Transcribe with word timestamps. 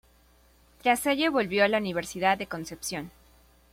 Tras 0.81 1.05
ello 1.05 1.31
volvió 1.31 1.63
a 1.63 1.67
la 1.67 1.77
Universidad 1.77 2.35
de 2.35 2.47
Concepción. 2.47 3.11